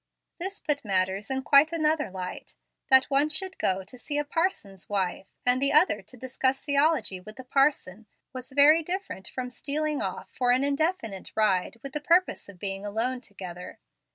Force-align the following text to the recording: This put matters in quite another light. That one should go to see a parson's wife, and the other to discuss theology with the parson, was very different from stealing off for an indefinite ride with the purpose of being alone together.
This 0.39 0.59
put 0.59 0.83
matters 0.83 1.29
in 1.29 1.43
quite 1.43 1.71
another 1.71 2.09
light. 2.09 2.55
That 2.89 3.05
one 3.11 3.29
should 3.29 3.59
go 3.59 3.83
to 3.83 3.97
see 3.99 4.17
a 4.17 4.25
parson's 4.25 4.89
wife, 4.89 5.29
and 5.45 5.61
the 5.61 5.71
other 5.71 6.01
to 6.01 6.17
discuss 6.17 6.65
theology 6.65 7.19
with 7.19 7.35
the 7.35 7.43
parson, 7.43 8.07
was 8.33 8.51
very 8.51 8.81
different 8.81 9.27
from 9.27 9.51
stealing 9.51 10.01
off 10.01 10.31
for 10.31 10.49
an 10.53 10.63
indefinite 10.63 11.31
ride 11.35 11.77
with 11.83 11.93
the 11.93 12.01
purpose 12.01 12.49
of 12.49 12.57
being 12.57 12.83
alone 12.83 13.21
together. 13.21 13.77